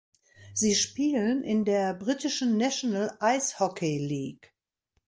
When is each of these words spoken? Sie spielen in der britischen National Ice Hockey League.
Sie 0.55 0.73
spielen 0.73 1.43
in 1.43 1.63
der 1.63 1.93
britischen 1.93 2.57
National 2.57 3.15
Ice 3.21 3.59
Hockey 3.59 3.99
League. 3.99 4.51